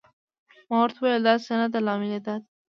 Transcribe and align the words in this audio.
ما 0.69 0.77
ورته 0.81 0.99
وویل: 0.99 1.21
داسې 1.29 1.49
نه 1.61 1.67
ده، 1.73 1.79
لامل 1.85 2.11
یې 2.13 2.19
دا 2.25 2.35
و. 2.39 2.43